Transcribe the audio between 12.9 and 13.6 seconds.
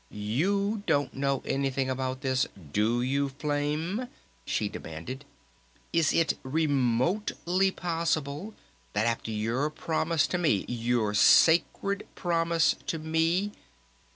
me